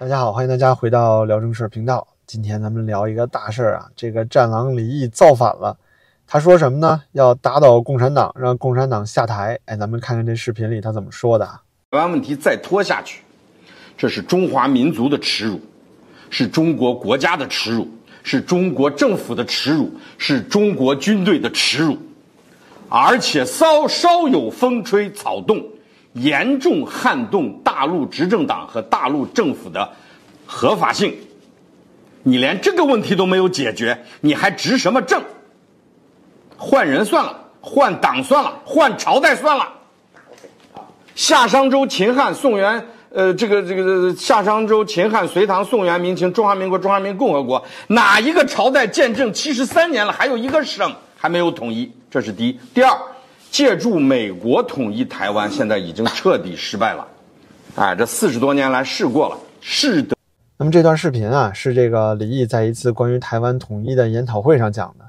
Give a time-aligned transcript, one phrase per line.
[0.00, 2.06] 大家好，欢迎大家回到聊正事频道。
[2.24, 5.76] 今天咱们聊一个大事儿啊，这个战狼李毅造反了。
[6.24, 7.02] 他说什么呢？
[7.10, 9.58] 要打倒共产党，让共产党下台。
[9.64, 11.60] 哎，咱们看看这视频里他怎么说的啊？
[11.90, 13.22] 台湾问题再拖下去，
[13.96, 15.60] 这是中华民族的耻辱，
[16.30, 17.88] 是中国国家的耻辱，
[18.22, 21.98] 是中国政府的耻辱，是中国军队的耻辱，
[22.88, 25.60] 而且稍稍有风吹草动。
[26.18, 29.90] 严重撼动大陆执政党和大陆政府的
[30.46, 31.14] 合法性，
[32.22, 35.22] 你连这个问题都没有解决，你还执什么政？
[36.56, 39.68] 换人算了，换党算了，换朝代算了。
[41.14, 51.92] 夏商周秦汉宋元，呃，这个这个夏商周秦汉隋唐宋元明清中华民国中华民共和国哪一个朝代建政七十三年了，还有一个省还没有统一？
[52.10, 52.58] 这是第一。
[52.74, 52.90] 第二。
[53.50, 57.06] 借助美国统一台湾，现在已经彻底失败了。
[57.74, 60.16] 哎，这四十多年来试过了，试的。
[60.56, 65.04] 那么这段视频啊，是这个李毅在一次关于台湾统一的研讨会上讲的。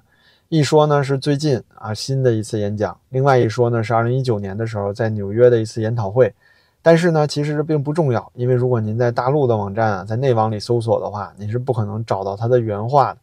[0.48, 6.34] 一说呢是最近啊新的一次演讲，另外一说呢是二零一九年的时候在纽约的一次研讨会。
[6.82, 13.20] 但是呢，其实这并不重要，因为如果您在大陆的网站啊，在内网里搜索的话，你是不可能找到他的原话的。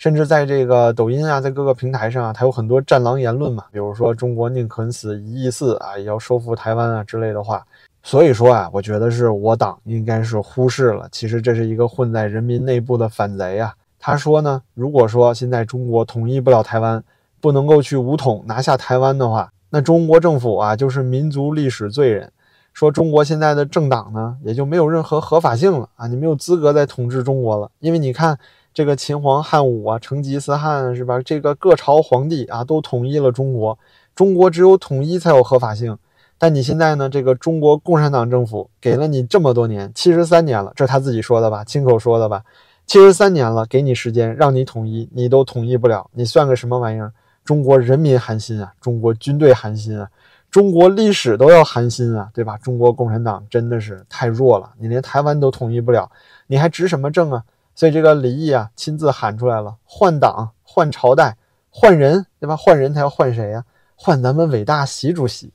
[0.00, 7.62] 甚至在这个抖音啊，在各个平台上啊，它有很多战狼言论嘛，比如说中国宁肯死一亿四啊，也要收复台湾啊之类的话。
[8.02, 13.74] 所以说啊，我觉得是我党应该是忽视了，其实这是一个混在人民内部的反贼啊。
[13.98, 17.04] 他说呢，如果说现在中国统一不了台湾，
[17.38, 22.32] 不能够去武统拿下台湾的话，那中国政府啊就是民族历史罪人，
[22.72, 28.38] 说中国现在的政党呢也就没有任何合法性了啊，你没有资格再统治中国了，因为你看。
[28.72, 31.20] 这个秦皇汉武啊，成吉思汗是吧？
[31.22, 33.78] 这个各朝皇帝啊，都统一了中国。
[34.14, 35.96] 中国只有统一才有合法性。
[36.42, 37.06] 但你现在呢？
[37.06, 41.62] 这个中国共产党政府给了你这么多年，七十三年了，这是他自己说的吧？
[41.62, 42.42] 亲口说的吧？
[42.86, 47.12] 七十三年了，给你时间让你统一，你都统一不了，你算个什么玩意儿？
[47.44, 50.08] 中国人民寒心啊，中国军队寒心啊，
[50.50, 52.56] 中国历史都要寒心啊，对吧？
[52.56, 56.10] 中国共产党真的是太弱了，你连台湾都统一不了，
[56.46, 57.44] 你还执什么政啊？
[57.80, 61.34] 所以这个李毅啊，亲自喊出来了：换党、换朝代、
[61.70, 62.54] 换人，对吧？
[62.54, 63.64] 换人他要换谁呀？
[63.96, 65.50] 换咱们伟大习主席。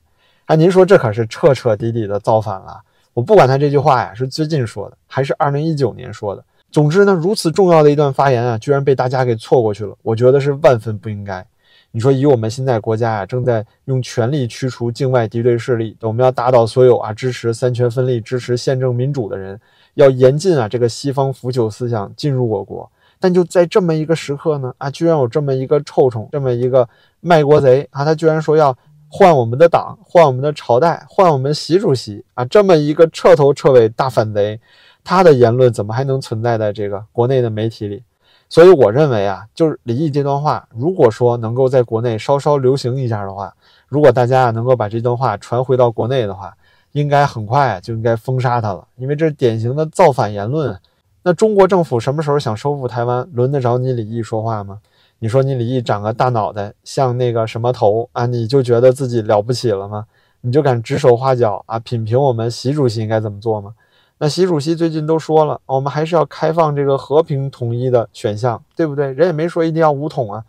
[0.46, 2.82] 哎，您说这可是彻彻底底的造反了。
[3.14, 6.44] 我不管他这句话呀是最近说的，还是二零一九年说的。
[6.72, 9.96] 总之呢，如此重要的一段发言啊，居然被大家给错过去了。
[10.02, 11.46] 我觉得是万分不应该。
[11.96, 19.58] 你说，以我们现在国家呀，正在用全力驱除境外敌对势力，我们要打倒所有啊支持三权分立、支持宪政民主的人。
[19.94, 22.86] 要严禁啊，这个西方腐朽思想进入我国。
[23.18, 26.86] 但就在这么一个时刻呢，啊，居然有这么一个臭虫，这么一个
[27.22, 28.76] 卖国贼啊，他居然说要
[29.08, 34.60] 换我们的党，换我们的朝代，换我们习主席啊，这么一个彻头彻尾大反贼，
[35.02, 38.02] 他的言论怎么还能存在在这个国内的媒体里？
[38.48, 43.54] 所以我认为啊，就是李毅这段话，如果说能够在国内稍稍流行一下的话，
[43.88, 46.56] 如果大家啊能够把这段话传回到国内的话。
[46.92, 50.80] 应该很快就应该封杀他了，因为这是典型的造反言论。
[51.24, 54.78] 那中国政府什么时候想收复台湾，轮得着你李毅说话吗？
[55.18, 60.06] 你说你李毅长个大脑袋，像那个什么头啊，你就觉得自己了不起了吗？
[60.40, 63.74] 你就敢指手画脚啊，品评我们习主席应该怎么做吗？
[64.18, 69.12] 那习主席最近都说了，我们还是要开放这个和平统一的选项，对不对？
[69.12, 70.42] 人也没说一定要武统啊，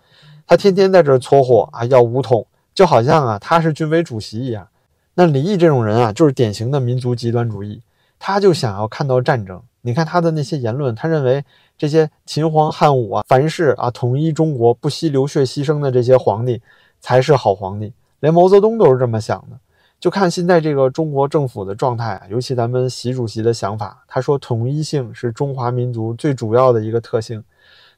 [0.47, 4.67] 他天天在这搓火啊，要武统，就好像啊他是军委主席一样。
[5.15, 7.81] 那李毅这种人啊，就是典型的民族极端主义，
[8.17, 9.61] 他就想要看到战争。
[9.81, 11.43] 你看他的那些言论，他认为
[11.77, 16.61] 这些秦皇汉武啊，凡是啊统一中国不惜流血牺牲的这些皇帝，
[17.01, 17.91] 才是好皇帝。
[18.21, 19.57] 连毛泽东都是这么想的。
[19.99, 27.43] 就看现在这个中国政府的状态，尤其咱们习主席的想法，他说统一性是中华民族最主要的一个特性。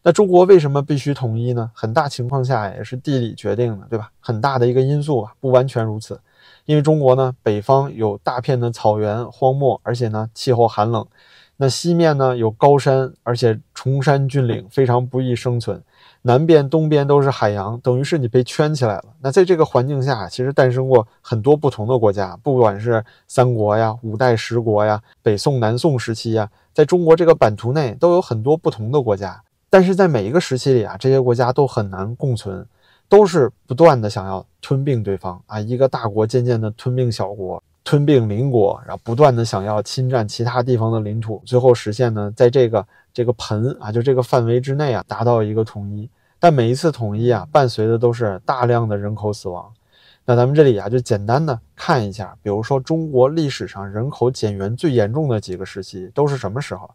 [0.02, 1.70] 那中国为什么必须统一呢？
[1.74, 4.10] 很大情况下也是地理决定的，对吧？
[4.22, 6.18] 很大的一个因素啊，不完全如此。
[6.64, 11.04] 因为中国呢，北方有大片的草原荒漠，而且呢气候寒冷；
[11.62, 15.84] 那西面呢有高山，而且崇山峻岭，非常不易生存。
[16.22, 19.04] 南边、东边都是海洋，等于是你被圈起来了。
[19.20, 29.44] 那在这个环境下，其实诞生过很多不同的国家，不管是三国呀、五代十国呀、北宋、南宋时期呀，在中国这个版图内都有很多不同的国家。
[29.70, 32.66] 但是在每一个时期里啊，这些国家都很难共存。
[33.10, 46.08] 都是不断的想要吞并对方啊，一个大国渐渐的吞并小国，吞并邻国，然后不断的想要侵占其他地方的领土，最后实现呢，在这个这个盆啊，就这个范围之内啊，达到一个统一。
[46.40, 49.68] 但每一次统一啊，伴随的都是大量的人口死亡。
[50.24, 56.88] 那咱们这里啊，就简单的看一下，比如说中国历史上人口减员最严重的几个时期都是什么时候？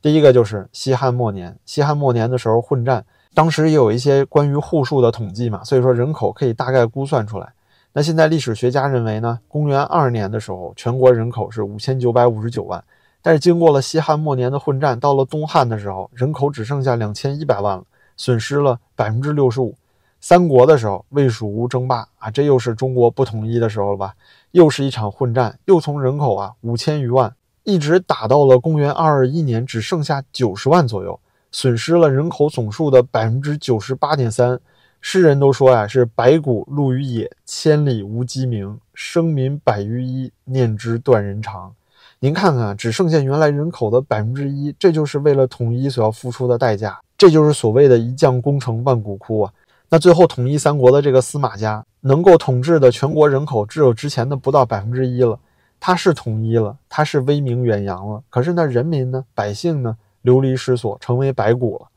[0.00, 3.04] 第一个就是西汉末年，西汉末年的时候混战，
[3.34, 7.52] 当时也有一些关于户数的统计嘛，所以说人口可以大概估算出来。
[7.92, 12.82] 那现在历史学家认为呢，公元二年的时候，全国人口是五千九百五十九万，
[13.20, 17.82] 但是经过了西汉末年的混战，到了东汉的时候，人口只剩下两千一百万了，
[18.16, 19.76] 损失了百分之六十五。
[20.20, 24.14] 三国的时候，魏蜀吴争霸啊，这又是中国不统一的时候了吧？
[24.52, 27.34] 又是一场混战，又从人口啊五千余万，
[27.64, 31.18] 一直打到了公元二二一年，只剩下九十万左右，
[31.50, 34.60] 损失了人口总数的百分之九十八点三。
[35.00, 41.74] 诗人都说呀，是白骨露于野，千里无鸡鸣，生民百余一，念之断人肠。
[42.18, 49.52] 您看看，只剩下原来人口的百分之一，这就是为了统一所要付出的代价，这就是所谓的一将功成万骨枯啊。
[49.88, 55.38] 那最后统一三国的这个司马家，能够统治的全国人口只有之前的不到百分之一了。
[55.80, 61.88] 他是统一了，他是威名远扬了，可是那人民呢，百姓呢，流离失所，成为白骨了。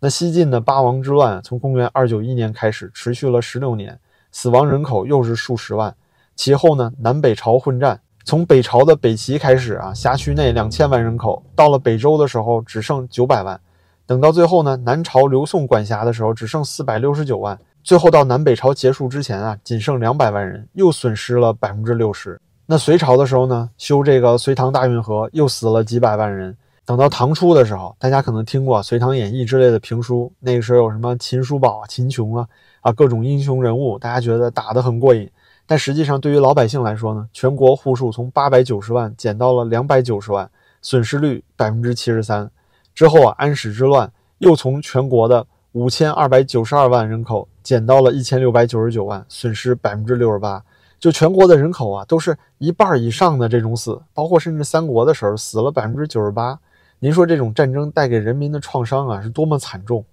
[0.00, 3.98] 那西晋的八王之乱，从公元二九一年开始，持续了十六年，
[4.30, 5.92] 死亡人口又是数十万。
[6.36, 13.60] 其后呢，南北朝混战，从北朝的北齐开始啊，辖区内两千万人口，到了北周的时候，只剩九百万。
[14.06, 17.58] 等到最后呢，南朝刘宋管辖的时候，只剩四百六十九万。
[17.82, 22.40] 最后到南北朝结束之前啊，仅剩两百万人，又损失了百分之六十。
[22.66, 26.56] 那隋朝的时候呢，修这个隋唐大运河，又死了几百万人。
[26.88, 32.48] 等到唐初的时候，大家可能听过《隋唐演义》之类的评书，那个时候有什么秦叔宝啊、秦琼啊
[32.80, 35.30] 啊各种英雄人物，大家觉得打得很过瘾。
[35.66, 40.50] 但实际上，对于老百姓来说呢，全国户数从八百九十万减到了两百九十万，
[40.80, 42.50] 损失率百分之七十三。
[42.94, 50.64] 之后啊，安史之乱又从全国的五千二百九十二万人口减到了一千六百九十九万，损失百分之六十八。
[50.98, 56.58] 就全国的人口啊，都是一半以上的这种死，包括甚至三国的时候死了百分之九十八。
[57.00, 60.04] 您说这种战争带给人民的创伤啊，是多么惨重？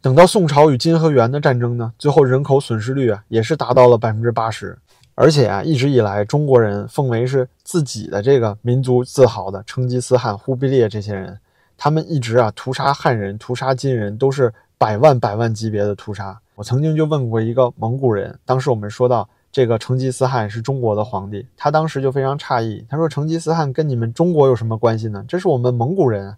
[0.00, 4.76] 等到宋朝与金和元的战争呢，最后人口损失率啊，也是达到了百分之八十。
[5.14, 11.38] 而且啊，一直以来中国人奉为是自己的这个民族自豪的成吉思汗、忽必烈这些人。
[11.76, 16.36] 他们一直啊屠杀汉人、屠杀金人，都是百万百万级别的屠杀。
[16.56, 25.22] 我曾经就问过一个蒙古人，当时我们说到这个成吉思汗是中国的皇帝，他当时就非常诧异，他说：“成吉思汗跟你们中国有什么关系呢？
[25.28, 26.34] 这是我们蒙古人。”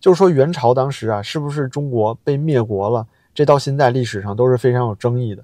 [0.00, 3.06] 就是说元朝当时啊，是不是中国被灭国了？
[3.34, 5.42] 这到现在历史上都是非常有争议的。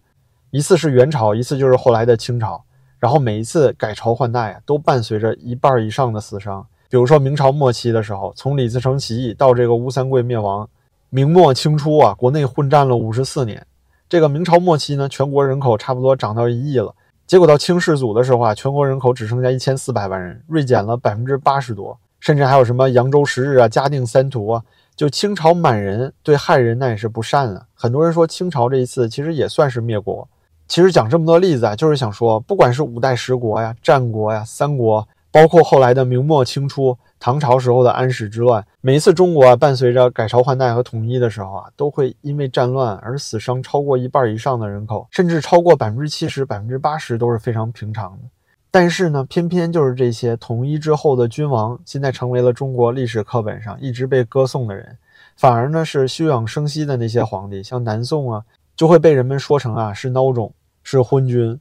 [0.50, 2.62] 一次是元朝，一次就是后来的清朝，
[2.98, 6.66] 然后每一次改朝换代啊，都伴随着一半以上的死伤。
[6.88, 10.68] 比如说明朝末期的时候，从李自成起义到这个吴三桂灭亡，
[11.10, 13.66] 明末清初啊，国内混战了五十四年。
[14.08, 16.94] 这个明朝末期呢，全国人口差不多涨到一亿了。
[17.30, 21.96] 结果到清世祖的时候啊，全国人口只剩下一千四百万人，锐减了百分之八十多。
[22.18, 24.60] 甚至还有什么扬州十日啊、嘉定三屠啊，
[24.96, 27.62] 就清朝满人对汉人那也是不善啊。
[27.72, 30.28] 很多人说清朝这一次其实也算是灭国。
[30.66, 35.06] 其实讲这么多例子啊，就是想说，不管是五代十国呀、战国呀、三国。
[35.32, 48.28] 包括后来的明末清初、唐朝时候的安史之乱，每一次中国啊伴随着改朝换代和统一的时候啊，都会因为战乱而死伤超过一半以上的人口，甚至超过百分之七十、百分之八十都是非常平常的。
[48.72, 54.96] 但是呢，偏偏就是这些统一之后的君王，现在成为了中国历史课本上一直被歌颂的人，
[55.36, 58.42] 反而呢是休养生息的那些皇帝，像南宋啊，
[58.76, 61.60] 就会被人们说成啊是孬种，是昏君。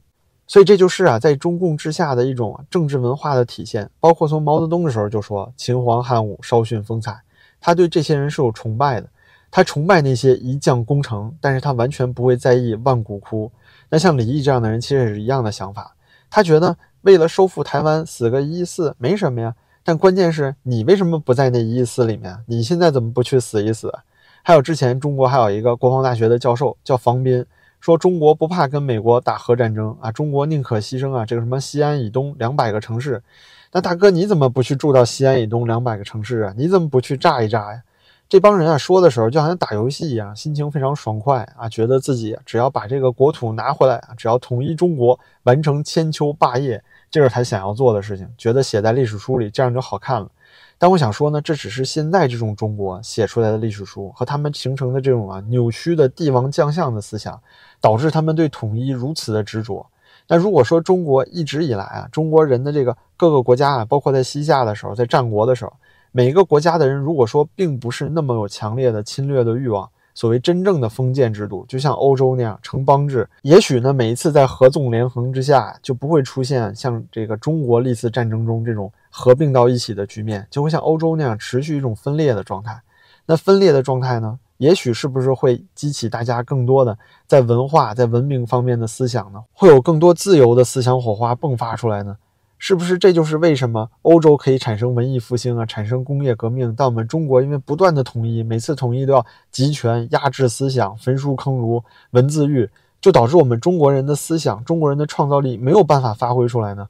[0.50, 3.88] 所以这就是啊，在中共之下的一种政治文化的体现。
[4.00, 7.22] 包括从毛泽东的时候就说秦皇汉武稍逊风采，
[7.60, 9.06] 他对这些人是有崇拜的。
[9.48, 13.48] 他崇拜那些一将功成，但是他完全不会在意万骨枯。
[13.90, 15.94] 那像李毅这样的人，其实也是一样的想法。
[16.28, 19.54] 他觉得为了收复台湾，死个一亿四没什么呀。
[19.84, 22.36] 但关键是你为什么不在那一亿四里面？
[22.46, 23.96] 你现在怎么不去死一死？
[24.42, 27.46] 还有之前中国还有一个国防大学的教授叫房斌。
[27.80, 33.22] 说中国不怕跟美国打核战争啊，中国宁可牺牲啊，这个什么西安以东两百个城市，
[33.72, 36.54] 那大哥你怎么不去住到西安以东两百个城市啊？
[36.56, 37.82] 你怎么不去炸一炸呀？
[38.28, 50.28] 这帮人啊说的时候就好像打游戏一样，心情非常爽快啊，觉得自己只要把这个国土拿回来啊，只要统一中国，完成千秋霸业，这是他想要做的事情，觉得写在历史书里这样就好看了。
[50.82, 57.38] 但我想说呢，这只是现在这种中国写出来的历史书和他们形成的这种啊扭曲的帝王将相的思想，
[57.82, 59.86] 导致他们对统一如此的执着。
[60.26, 65.72] 那如果说中国一直以来啊，中国人的这个各个国家啊，包括在西夏的时候，在战国的时候，
[66.12, 73.28] 每一个国家的人如果说并不是那么有强烈的侵略的欲望，所谓真正的封建制度，就像欧洲那样城邦制。
[73.42, 82.80] 也许呢，每一次在合纵连横之下，就不会出现像这个中国历次战争中这种合并到一起的局面，就会像欧洲那样持续一种分裂的状态。
[83.26, 89.42] 那分裂的状态呢，也许是不是会激起大家更多的在文化、在文明方面的思想呢？
[89.52, 92.16] 会有更多自由的思想火花迸发出来呢？
[92.58, 96.74] 是不是这就是为什么欧洲可以产生文艺复兴啊，产生工业革命？
[96.76, 102.68] 但我们中国因为不断的统一，每次统一都要集权、压制思想、焚书坑儒、文字狱，
[103.00, 106.86] 就导致我们中国人的思想、中国人的创造力没有办法发挥出来呢？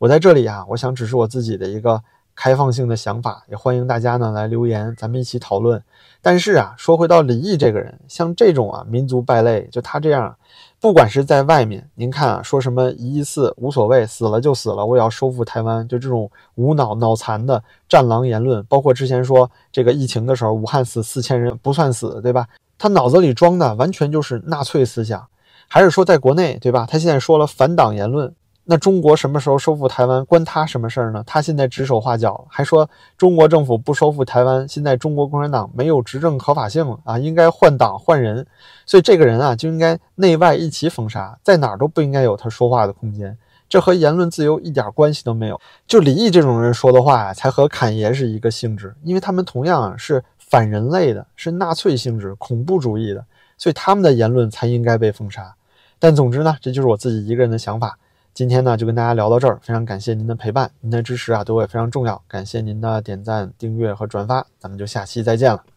[0.00, 2.02] 我在这里啊，我想只是我自己的一个
[2.34, 5.82] 开放性的想法，也欢迎大家呢来留言，咱们一起讨论。
[6.22, 10.34] 但是啊，说回到李毅这个人，像这种啊民族败类，就他这样。
[10.80, 22.48] 不管是在外面，您看啊，说什么一亿四无所谓，死了就死了，我也要收复台湾，就这种无脑脑残的战狼言论，包括之前说这个疫情的时候，武汉死四千人不算死，对吧？
[22.78, 25.26] 他脑子里装的完全就是纳粹思想，
[25.68, 26.86] 还是说在国内，对吧？
[26.90, 28.34] 他现在说了反党言论。
[28.70, 31.24] 那中国什么时候收复台湾，关他什么事儿呢？
[31.26, 38.46] 他现在指手画脚，还说中国政府不收复台湾，现在中国共产党没有执政合法性了啊，应该换党换人。
[38.86, 43.36] 所以这个人啊，就应该内外一起封杀，在哪儿都不应该有他说话的空间。
[43.68, 45.60] 这和言论自由一点关系都没有。
[45.88, 53.24] 就李毅这种人说的话呀，才和侃爷是一个性质，因为他们同样是反人类的，是纳粹性质、恐怖主义的，
[53.58, 55.52] 所以他们的言论才应该被封杀。
[55.98, 57.98] 但总之呢，这就是我自己一个人的想法。
[58.32, 62.22] 今天呢，就跟大家聊到这儿，非常感谢您的陪伴，您的支持啊，对我也非常重要。
[62.26, 65.70] 感谢您的点赞、订阅和转发，咱们就下期再见了。